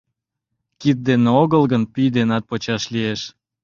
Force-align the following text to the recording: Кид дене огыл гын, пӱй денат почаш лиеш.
Кид 0.79 0.97
дене 1.07 1.29
огыл 1.41 1.63
гын, 1.71 1.83
пӱй 1.93 2.07
денат 2.15 2.43
почаш 2.49 2.83
лиеш. 2.93 3.21